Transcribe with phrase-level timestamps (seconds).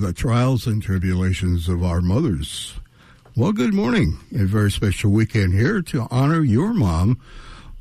[0.00, 2.74] The trials and tribulations of our mothers.
[3.36, 4.18] Well, good morning.
[4.34, 7.20] A very special weekend here to honor your mom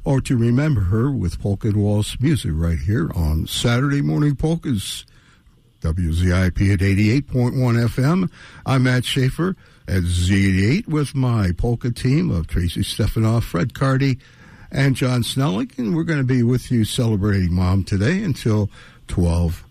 [0.03, 5.05] or to remember her with polka and waltz music right here on Saturday Morning Polkas,
[5.81, 7.53] WZIP at 88.1
[7.87, 8.29] FM.
[8.65, 9.55] I'm Matt Schaefer
[9.87, 14.19] at Z88 with my polka team of Tracy Stefanoff, Fred Cardy,
[14.71, 18.69] and John Snelling, and we're going to be with you celebrating mom today until
[19.07, 19.63] 12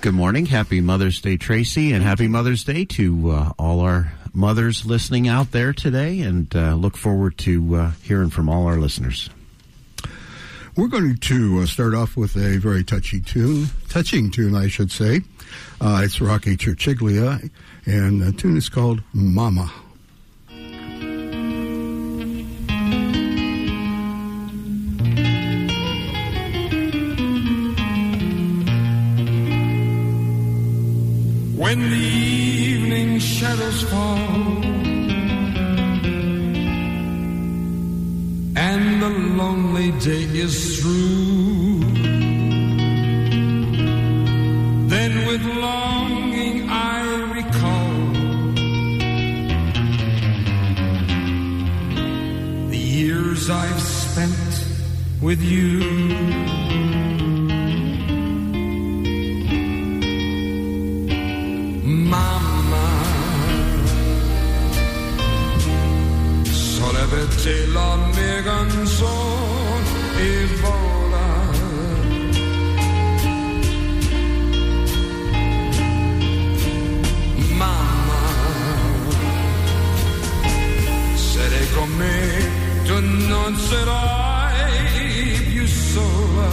[0.00, 0.46] Good morning.
[0.46, 5.50] Happy Mother's Day, Tracy, and happy Mother's Day to uh, all our mothers listening out
[5.50, 9.28] there today, and uh, look forward to uh, hearing from all our listeners.
[10.78, 14.92] We're going to uh, start off with a very touchy tune, touching tune, I should
[14.92, 15.22] say.
[15.80, 17.50] Uh, it's Rocky Chirchiglia,
[17.84, 19.72] and the tune is called Mama.
[31.56, 34.57] When the evening shadows fall
[39.08, 41.80] the lonely day is through.
[44.88, 46.98] Then with longing I
[47.38, 47.94] recall
[52.68, 54.66] the years I've spent
[55.22, 56.57] with you.
[67.28, 69.86] Sollevate la mia canzone
[70.16, 71.26] e vola.
[77.56, 78.22] Mamma,
[81.14, 82.50] se lei con me
[82.84, 86.48] tu non sarai più sola.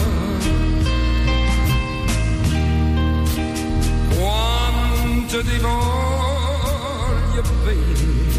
[4.15, 8.34] Quanto ti voglio bene,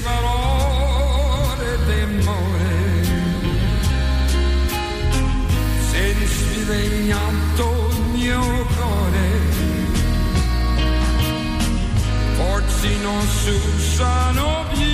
[0.00, 3.04] parole d'amore,
[5.90, 9.52] se svilegnato il mio cuore
[12.36, 14.91] forse non si usano più.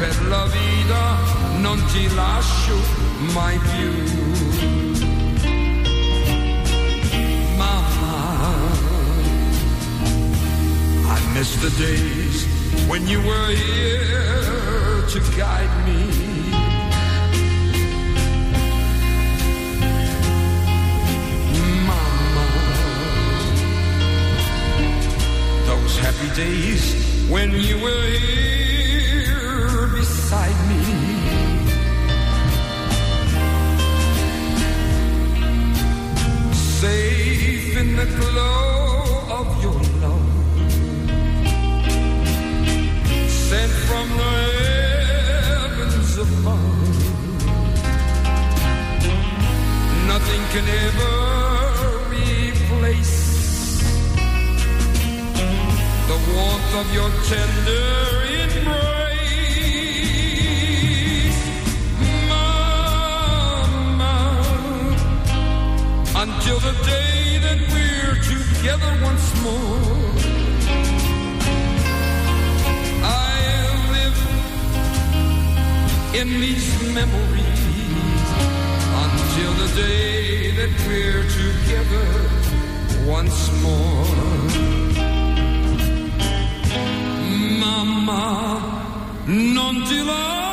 [0.00, 1.18] Per la vita
[1.58, 2.76] non ti lascio
[3.34, 3.92] mai più.
[7.58, 8.14] Mama,
[11.04, 12.46] I miss the days
[12.88, 16.00] when you were here to guide me.
[21.90, 22.46] Mama,
[25.66, 26.84] those happy days
[27.28, 28.59] when you were here
[36.80, 39.04] safe in the glow
[39.38, 40.30] of your love,
[43.28, 44.36] sent from the
[45.50, 46.88] heavens above.
[50.12, 51.16] Nothing can ever
[52.18, 53.18] replace
[56.10, 58.19] the warmth of your tender
[66.40, 70.14] until the day that we're together once more.
[73.04, 73.36] I
[73.94, 74.18] live
[76.14, 77.62] in these memories
[79.04, 82.08] until the day that we're together
[83.06, 84.06] once more.
[87.60, 88.24] Mamma,
[89.26, 90.49] non ti lascio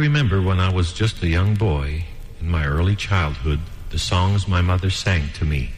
[0.00, 2.06] remember when I was just a young boy,
[2.40, 3.60] in my early childhood,
[3.90, 5.72] the songs my mother sang to me.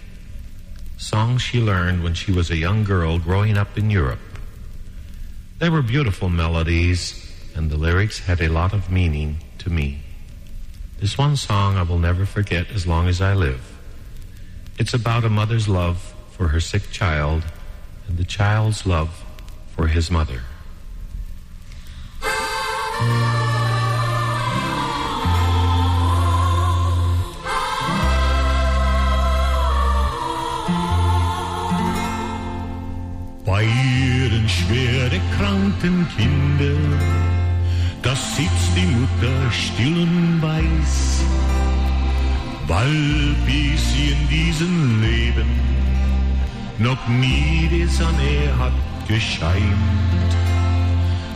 [0.96, 4.20] Songs she learned when she was a young girl growing up in Europe.
[5.58, 7.02] They were beautiful melodies,
[7.56, 9.98] and the lyrics had a lot of meaning to me.
[11.00, 13.76] This one song I will never forget as long as I live.
[14.78, 17.42] It's about a mother's love for her sick child
[18.06, 19.24] and the child's love
[19.74, 20.42] for his mother.
[33.64, 36.78] Ihren schwer erkrankten Kinder,
[38.02, 41.24] da sitzt die Mutter still und weiß,
[42.66, 45.50] weil bis sie in diesem Leben
[46.78, 48.72] noch nie die Sonne hat
[49.06, 50.32] gescheint.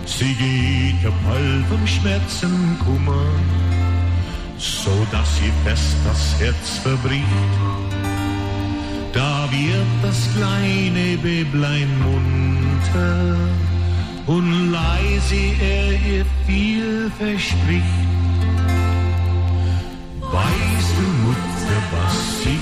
[0.06, 3.26] Sie geht kaputt vom Schmerzen, Kummer,
[4.58, 7.65] so dass sie fest das Herz verbricht.
[9.50, 13.36] Wird das kleine Bäblein munter
[14.26, 18.06] und leise er ihr viel verspricht.
[20.20, 22.55] Weißt du, Mutter, was ich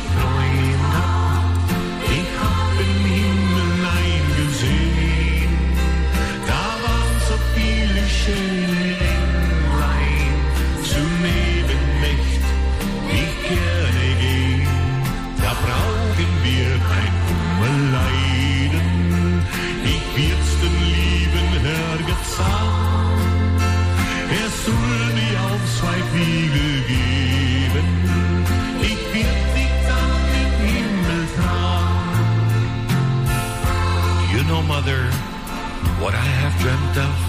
[36.94, 37.22] stuff.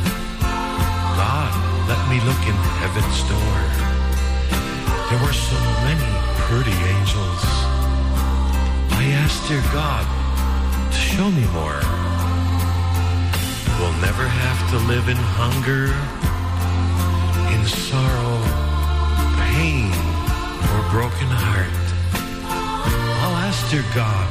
[1.18, 1.52] God,
[1.90, 2.54] let me look in
[2.86, 3.58] heaven's door.
[5.10, 6.12] There were so many
[6.46, 7.42] pretty angels.
[8.94, 10.06] I asked dear God
[10.94, 11.82] to show me more.
[13.82, 15.90] We'll never have to live in hunger,
[17.50, 18.38] in sorrow,
[19.50, 19.90] pain,
[20.70, 21.86] or broken heart.
[23.26, 24.30] I'll ask dear God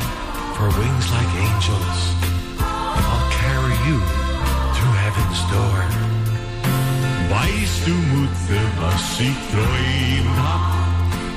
[0.55, 1.99] for wings like angels.
[2.63, 4.24] I'll carry you
[5.35, 5.85] heaven's door.
[7.31, 10.61] Weißt du, Mutter, was ich träumt hab?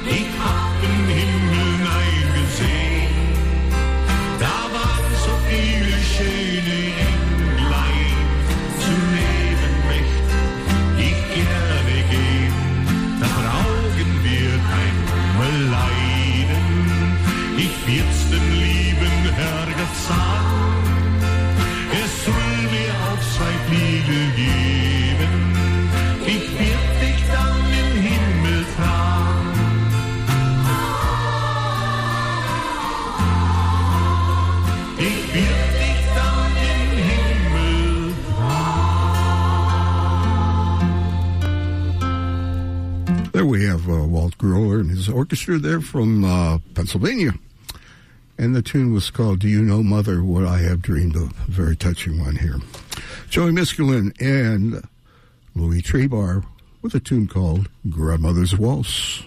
[0.05, 1.77] Ich hab den Himmel
[2.37, 3.11] gesehen.
[4.39, 6.86] Da waren so viele schöne
[45.09, 47.33] Orchestra there from uh, Pennsylvania.
[48.37, 51.31] And the tune was called Do You Know Mother What I Have Dreamed of?
[51.31, 52.59] A very touching one here.
[53.29, 54.83] Joey Miskulin and
[55.55, 56.45] Louis Trebar
[56.81, 59.23] with a tune called Grandmother's Waltz.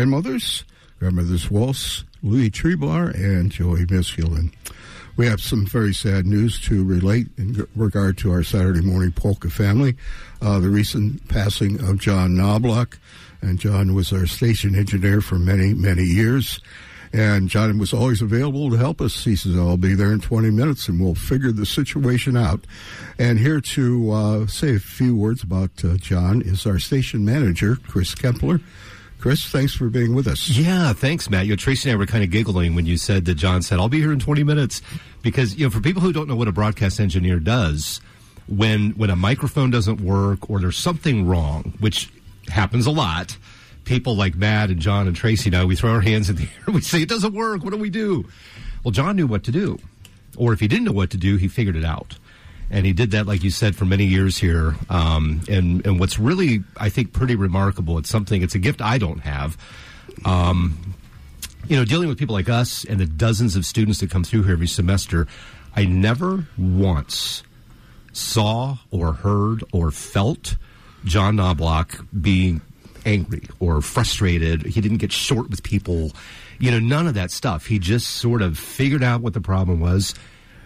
[0.00, 0.64] Grandmothers,
[0.98, 4.50] Grandmother's Waltz, Louis Trebar, and Joey Miskulin.
[5.18, 9.50] We have some very sad news to relate in regard to our Saturday morning polka
[9.50, 9.96] family.
[10.40, 12.98] Uh, the recent passing of John Knobloch,
[13.42, 16.60] and John was our station engineer for many, many years.
[17.12, 19.24] And John was always available to help us.
[19.24, 22.64] He says, I'll be there in 20 minutes and we'll figure the situation out.
[23.18, 27.76] And here to uh, say a few words about uh, John is our station manager,
[27.86, 28.62] Chris Kempler.
[29.20, 30.48] Chris, thanks for being with us.
[30.48, 31.44] Yeah, thanks, Matt.
[31.44, 33.78] You know, Tracy and I were kind of giggling when you said that John said,
[33.78, 34.80] "I'll be here in 20 minutes,"
[35.20, 38.00] because you know, for people who don't know what a broadcast engineer does,
[38.48, 42.08] when when a microphone doesn't work or there's something wrong, which
[42.48, 43.36] happens a lot,
[43.84, 46.48] people like Matt and John and Tracy now we throw our hands in the air.
[46.72, 47.62] We say, "It doesn't work.
[47.62, 48.26] What do we do?"
[48.84, 49.78] Well, John knew what to do,
[50.38, 52.16] or if he didn't know what to do, he figured it out.
[52.70, 54.76] And he did that, like you said, for many years here.
[54.88, 57.98] Um, and and what's really, I think, pretty remarkable.
[57.98, 58.42] It's something.
[58.42, 59.58] It's a gift I don't have.
[60.24, 60.94] Um,
[61.68, 64.44] you know, dealing with people like us and the dozens of students that come through
[64.44, 65.26] here every semester,
[65.74, 67.42] I never once
[68.12, 70.56] saw or heard or felt
[71.04, 72.60] John Knobloch being
[73.04, 74.66] angry or frustrated.
[74.66, 76.12] He didn't get short with people.
[76.58, 77.66] You know, none of that stuff.
[77.66, 80.14] He just sort of figured out what the problem was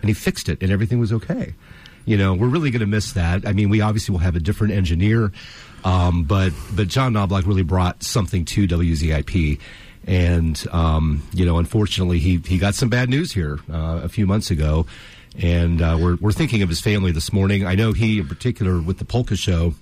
[0.01, 1.55] and he fixed it and everything was okay.
[2.05, 3.47] You know, we're really going to miss that.
[3.47, 5.33] I mean, we obviously will have a different engineer,
[5.85, 9.59] um, but but John Knobloch really brought something to WZIP.
[10.07, 14.27] And um, you know, unfortunately, he he got some bad news here uh, a few
[14.27, 14.87] months ago,
[15.39, 17.67] and uh, we're we're thinking of his family this morning.
[17.67, 19.75] I know he, in particular, with the polka show,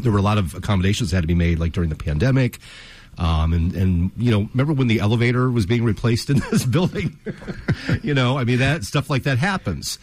[0.00, 2.58] there were a lot of accommodations that had to be made, like during the pandemic.
[3.18, 7.18] Um, and, and, you know, remember when the elevator was being replaced in this building?
[8.02, 9.98] you know, I mean, that stuff like that happens.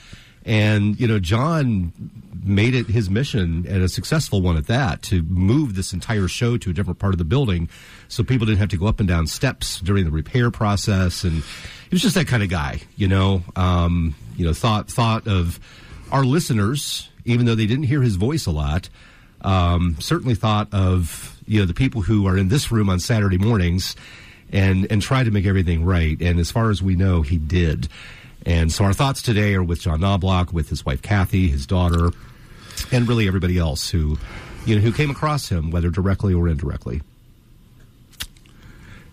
[0.45, 1.91] And, you know, John
[2.43, 6.57] made it his mission and a successful one at that to move this entire show
[6.57, 7.69] to a different part of the building
[8.07, 11.23] so people didn't have to go up and down steps during the repair process.
[11.23, 15.27] And he was just that kind of guy, you know, um, you know, thought, thought
[15.27, 15.59] of
[16.11, 18.89] our listeners, even though they didn't hear his voice a lot,
[19.41, 23.37] um, certainly thought of you know the people who are in this room on Saturday
[23.37, 23.95] mornings
[24.51, 26.21] and and tried to make everything right.
[26.21, 27.87] And as far as we know, he did.
[28.45, 32.11] And so our thoughts today are with John Knobloch, with his wife Kathy, his daughter,
[32.91, 34.17] and really everybody else who
[34.65, 37.01] you know who came across him, whether directly or indirectly.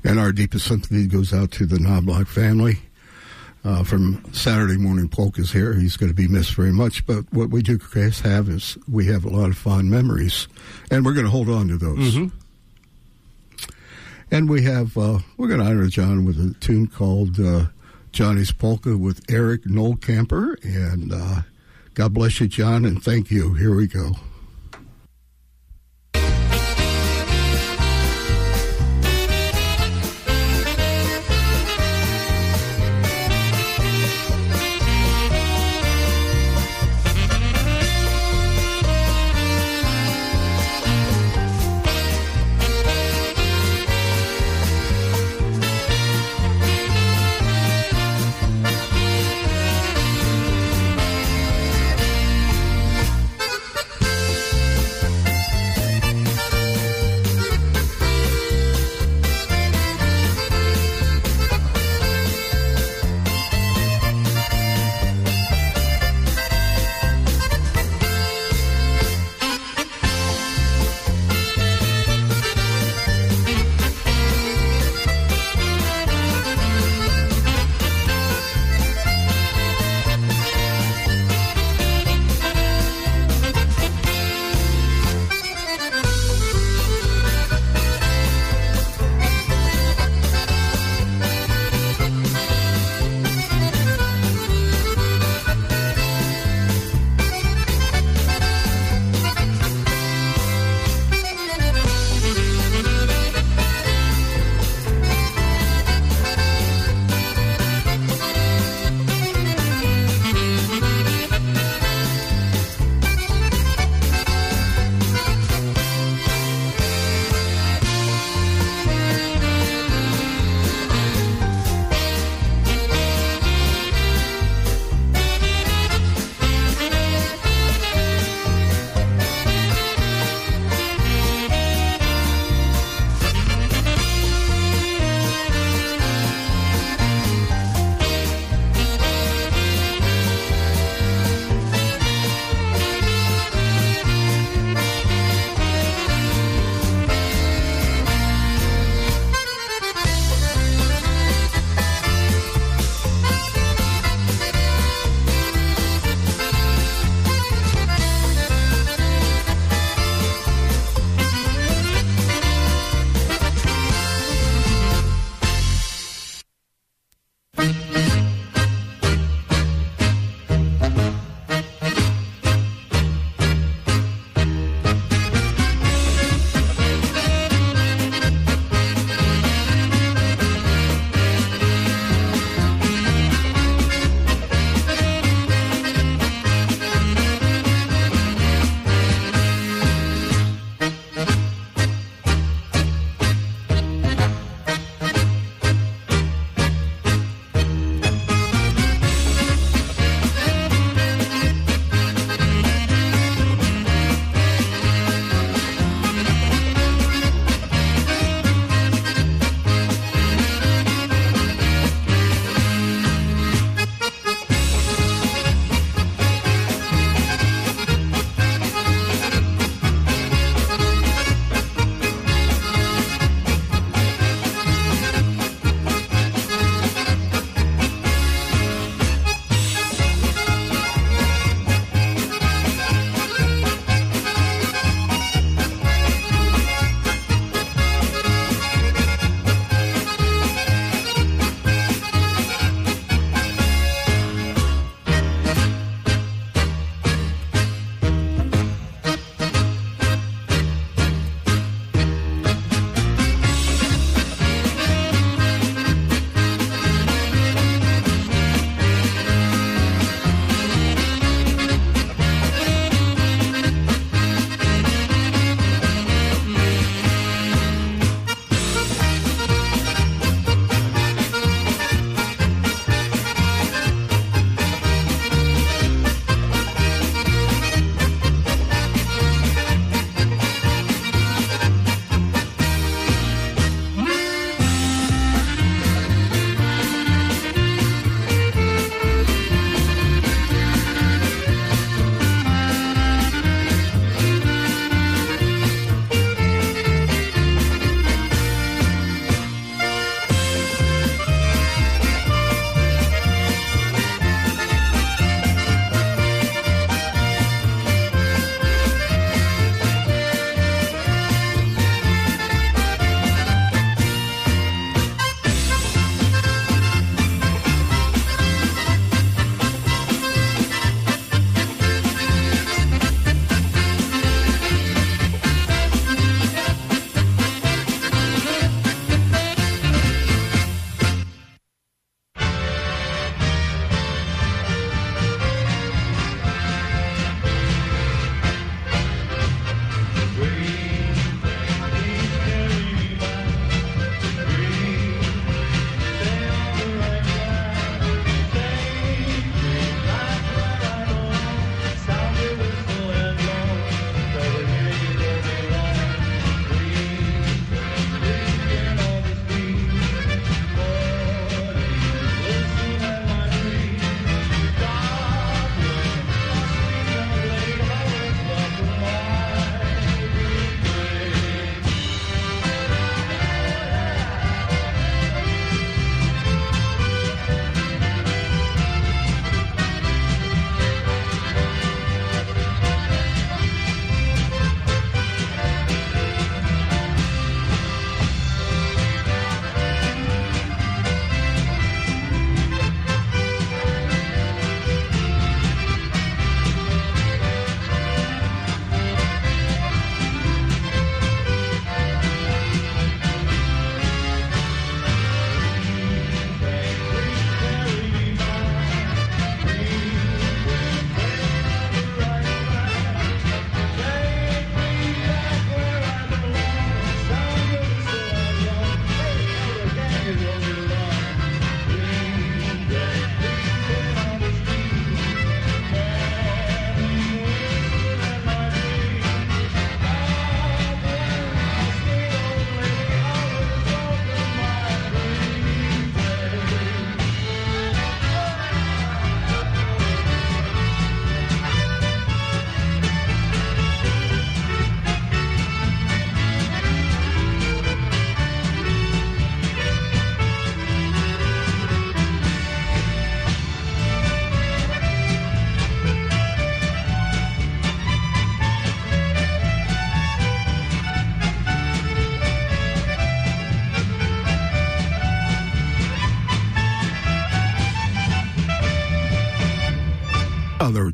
[0.04, 2.78] And our deepest sympathy goes out to the Knobloch family.
[3.64, 5.74] Uh, from Saturday Morning Polkas here.
[5.74, 7.04] He's going to be missed very much.
[7.04, 10.46] But what we do, Chris, have is we have a lot of fond memories,
[10.88, 12.14] and we're going to hold on to those.
[12.14, 12.36] Mm-hmm.
[14.30, 17.64] And we have uh, we're going to honor John with a tune called uh,
[18.16, 20.56] Johnny's Polka with Eric Noltkamper.
[20.64, 21.42] And uh,
[21.92, 23.52] God bless you, John, and thank you.
[23.52, 24.12] Here we go.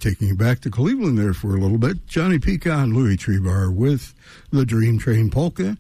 [0.03, 2.09] Taking you back to Cleveland there for a little bit.
[2.09, 4.15] Johnny Pecon, Louis Trebar with
[4.51, 5.77] the Dream Train Polka.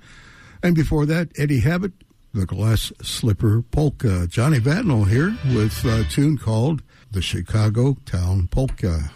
[0.62, 1.90] And before that, Eddie Habat,
[2.32, 4.28] the Glass Slipper Polka.
[4.28, 9.10] Johnny Vadnal here with a tune called the Chicago Town Polka.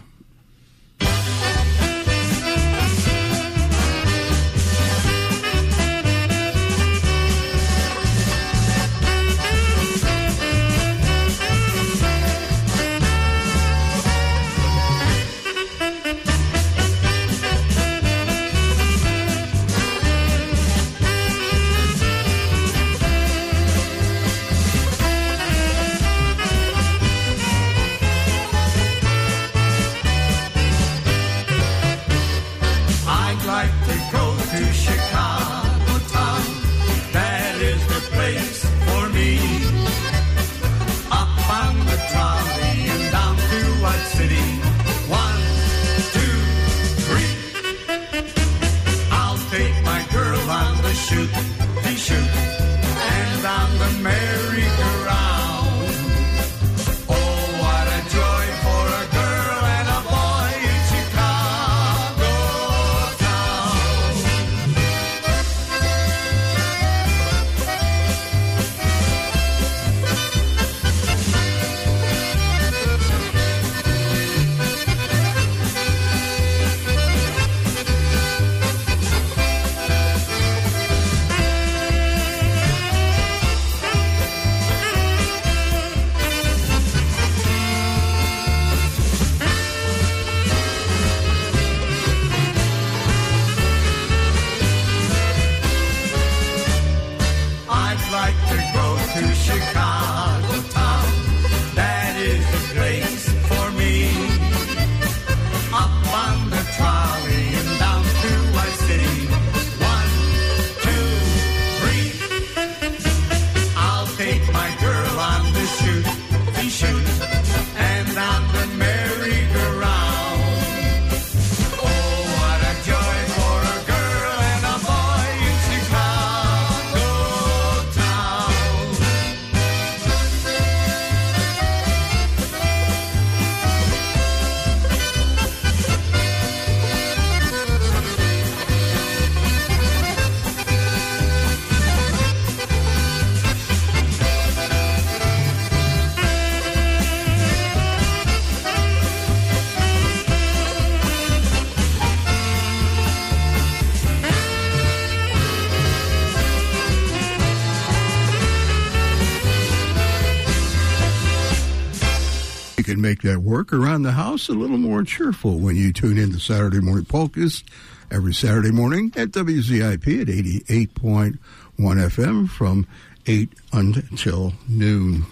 [164.07, 167.61] The house a little more cheerful when you tune in to Saturday Morning Polkas
[168.09, 171.37] every Saturday morning at WZIP at 88.1
[171.77, 172.87] FM from
[173.25, 175.25] 8 until noon.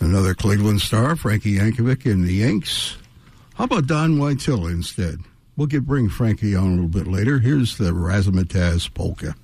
[0.00, 2.96] Another Cleveland star, Frankie Yankovic and the Yanks.
[3.56, 5.18] How about Don Whitell instead?
[5.58, 7.40] We'll get bring Frankie on a little bit later.
[7.40, 9.34] Here's the Razzmatazz Polka.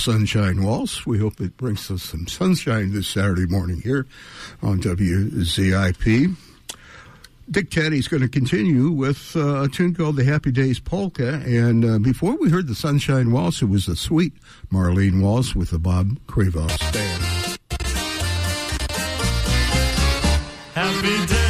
[0.00, 1.04] Sunshine Waltz.
[1.04, 4.06] We hope it brings us some sunshine this Saturday morning here
[4.62, 6.36] on WZIP.
[7.50, 11.42] Dick Tady's going to continue with uh, a tune called The Happy Days Polka.
[11.44, 14.32] And uh, before we heard the Sunshine Waltz, it was the sweet
[14.72, 17.58] Marlene Waltz with the Bob Cravoff Band.
[20.74, 21.49] Happy Days.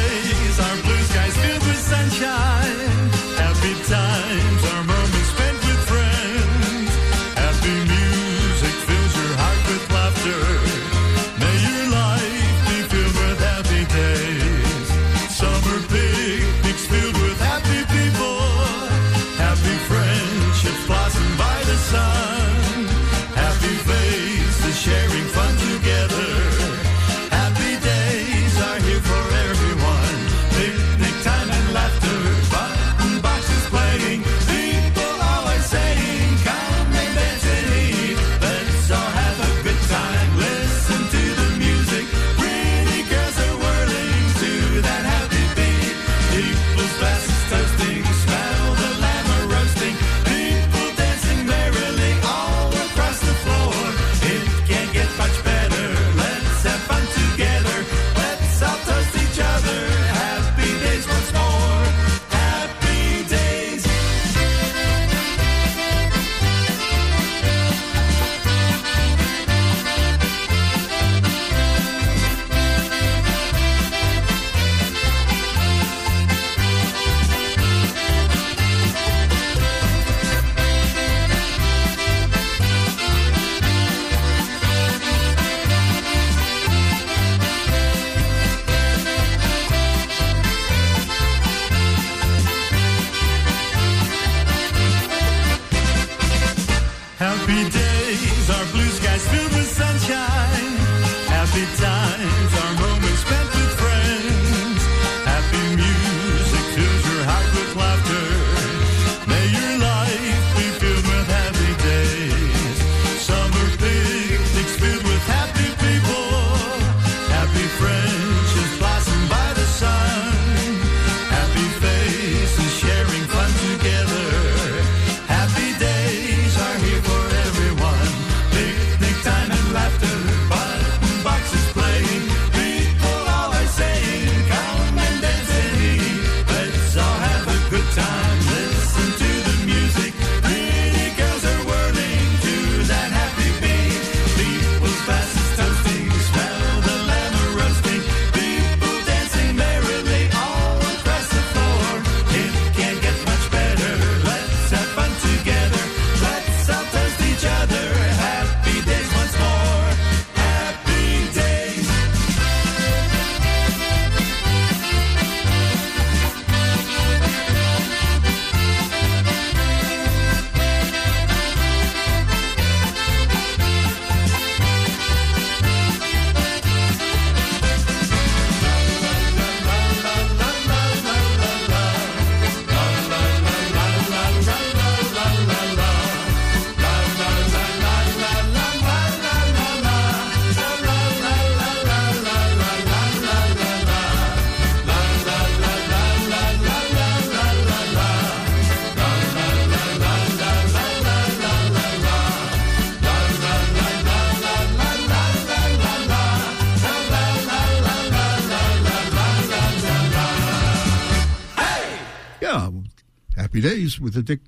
[213.81, 214.41] Days with the Dick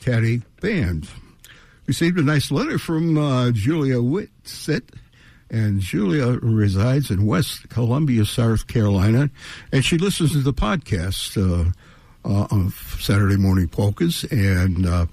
[0.00, 1.06] Tady Band.
[1.86, 4.94] Received a nice letter from uh, Julia Whitsitt,
[5.50, 9.28] and Julia resides in West Columbia, South Carolina,
[9.72, 11.70] and she listens to the podcast uh,
[12.24, 15.04] uh, on Saturday Morning Polkas, and uh,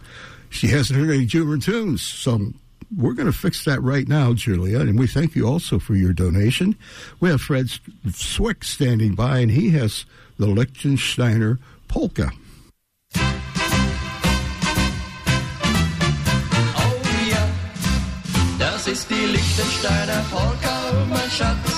[0.50, 2.40] she hasn't heard any German tunes, so
[2.96, 6.14] we're going to fix that right now, Julia, and we thank you also for your
[6.14, 6.78] donation.
[7.20, 7.68] We have Fred
[8.14, 10.06] Swick standing by, and he has
[10.38, 12.32] the Liechtensteiner polka.
[18.92, 20.76] Ist die Liechtensteiner Polka,
[21.10, 21.70] mein Schatz.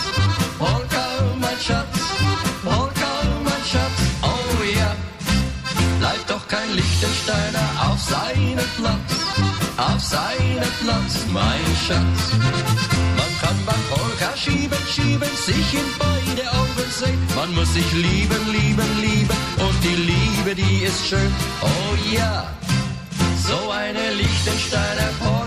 [0.58, 1.06] Polka,
[1.40, 1.96] mein Schatz.
[2.64, 3.12] Polka,
[3.44, 4.00] mein Schatz.
[4.24, 4.96] Oh ja,
[6.00, 9.10] bleibt doch kein Liechtensteiner auf seinem Platz.
[9.78, 12.22] Auf seinem Platz, mein Schatz.
[13.20, 17.20] Man kann beim Polka schieben, schieben, sich in beide Augen sehen.
[17.36, 19.38] Man muss sich lieben, lieben, lieben.
[19.66, 21.32] Und die Liebe, die ist schön.
[21.62, 22.48] Oh ja.
[23.48, 25.41] So eine Liechtensteiner Polka,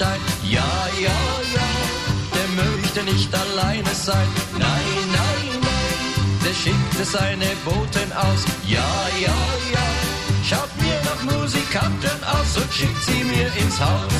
[0.00, 0.20] Liechtenstein,
[0.50, 1.20] ja, ja,
[1.54, 1.68] ja,
[2.34, 4.70] der möchte nicht alleine sein, nein,
[5.12, 8.80] nein, nein, der schickte seine Boten aus, ja,
[9.20, 9.34] ja,
[9.72, 9.86] ja,
[10.42, 14.16] schaut mir nach Musikanten aus und schickt sie mir ins Haus.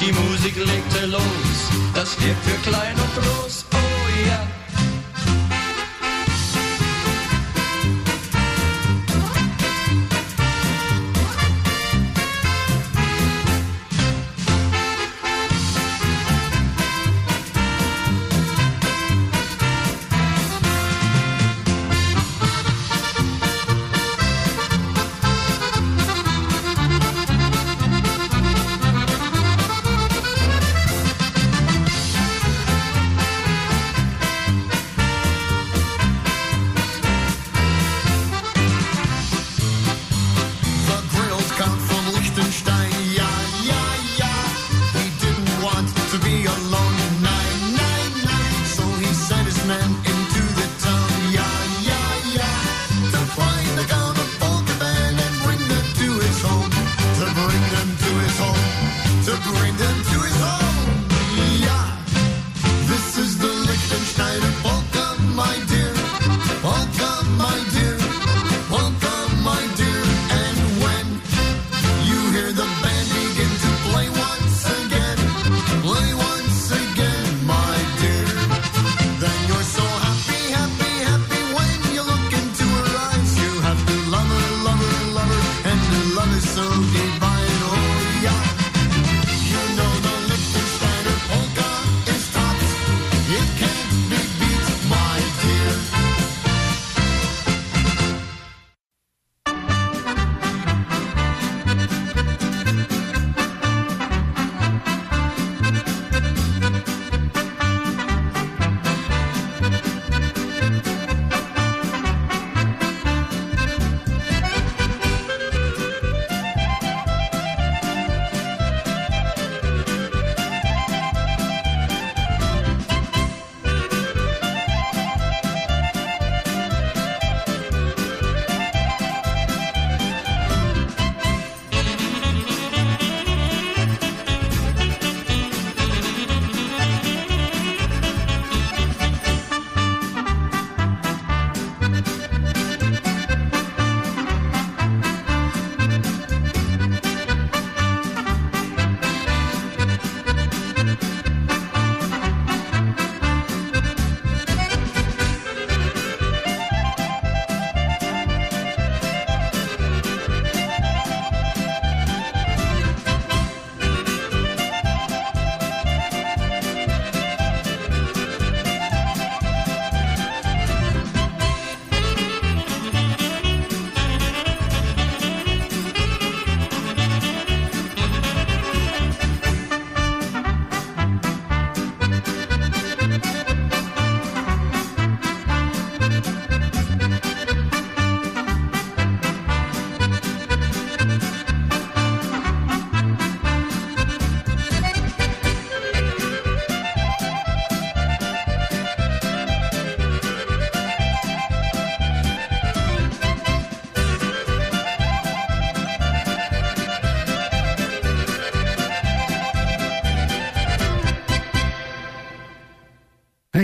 [0.00, 1.58] Die Musik legte los,
[1.94, 4.65] das wird für klein und groß, oh ja.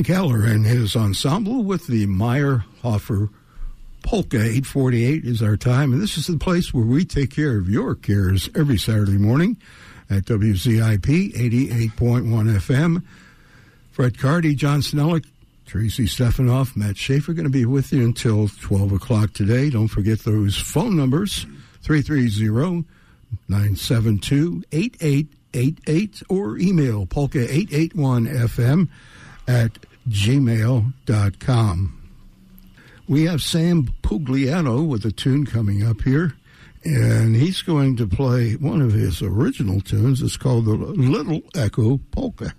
[0.02, 3.28] Hank Haller and his ensemble with the Meyer Hoffer
[4.02, 4.38] Polka.
[4.38, 7.94] 848 is our time, and this is the place where we take care of your
[7.94, 9.56] cares every Saturday morning
[10.10, 13.04] at WZIP 88.1 FM.
[13.92, 15.24] Fred Cardy, John Snellick,
[15.66, 19.70] Tracy Stefanoff, Matt Schaefer going to be with you until 12 o'clock today.
[19.70, 21.46] Don't forget those phone numbers
[21.82, 22.84] 330
[23.48, 28.88] 972 8888 or email polka881fm
[29.46, 29.78] at
[30.08, 31.98] gmail.com.
[33.08, 36.34] We have Sam Pugliano with a tune coming up here,
[36.84, 40.22] and he's going to play one of his original tunes.
[40.22, 42.54] It's called the Little Echo Polka.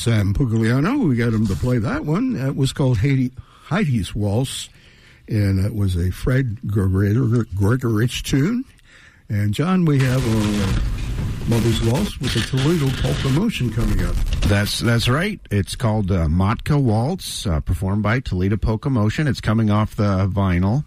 [0.00, 1.06] Sam Pugliano.
[1.06, 2.34] We got him to play that one.
[2.34, 3.32] It was called Heidi,
[3.66, 4.70] Heidi's Waltz,
[5.28, 8.64] and it was a Fred Gregor- Gregorich tune.
[9.28, 10.80] And John, we have uh,
[11.50, 14.14] Mother's Waltz with the Toledo Polka Motion coming up.
[14.42, 15.40] That's that's right.
[15.50, 19.26] It's called uh, Matka Waltz, uh, performed by Toledo Polka Motion.
[19.26, 20.84] It's coming off the vinyl,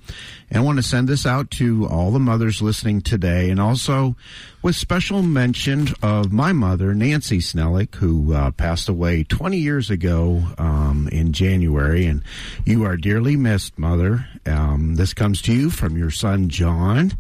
[0.49, 4.16] and I want to send this out to all the mothers listening today, and also
[4.61, 10.43] with special mention of my mother, Nancy Snellick, who uh, passed away 20 years ago
[10.57, 12.24] um, in January, and
[12.64, 14.26] you are dearly missed, mother.
[14.45, 17.11] Um, this comes to you from your son John.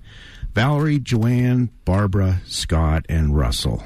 [0.53, 3.83] Valerie, Joanne, Barbara, Scott, and Russell.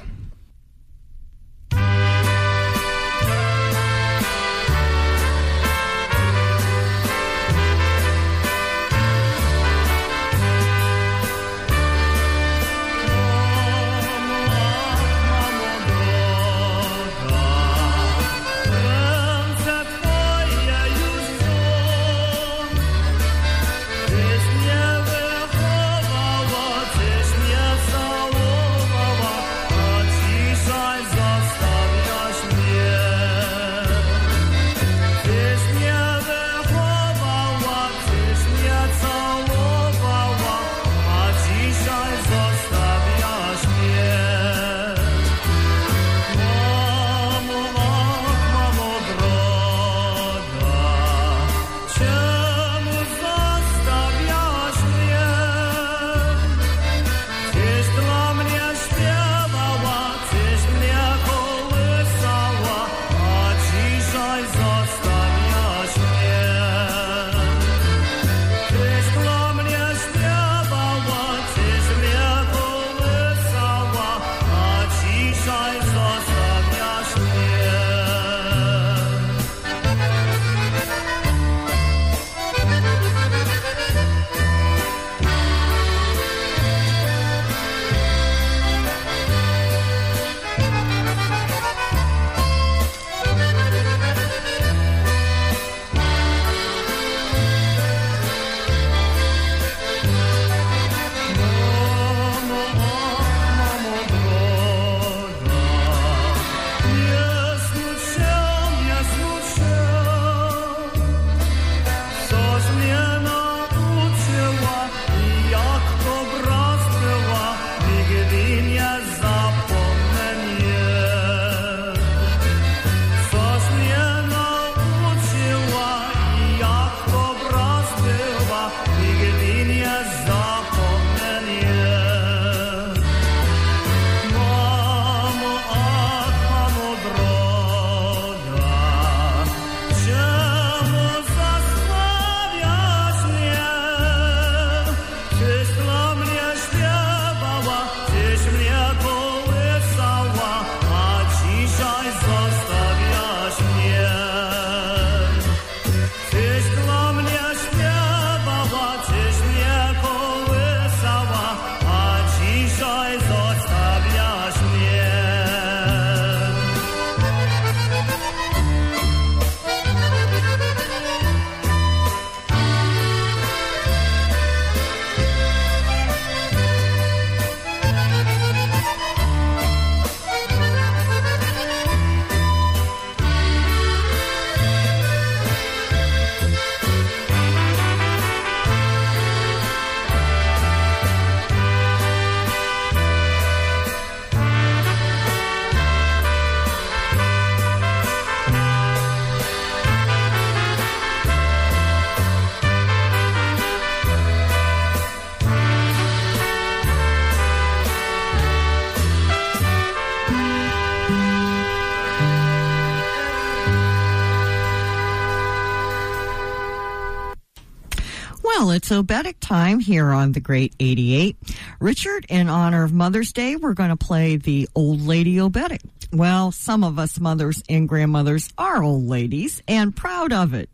[218.88, 221.36] It's Oberek time here on the Great 88.
[221.78, 225.82] Richard, in honor of Mother's Day, we're going to play the Old Lady Oberek.
[226.10, 230.70] Well, some of us mothers and grandmothers are old ladies and proud of it.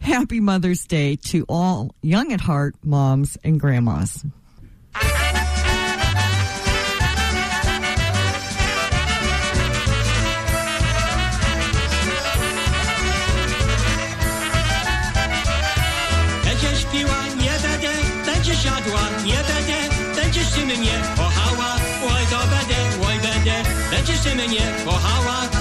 [0.00, 4.24] Happy Mother's Day to all young at heart moms and grandmas.
[24.34, 25.53] Mnie kochała,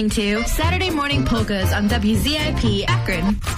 [0.00, 3.49] listening to Saturday Morning Polkas on WZIP Akron.